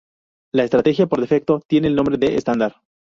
[0.51, 2.77] La estrategia por defecto tiene el nombre de "estándar".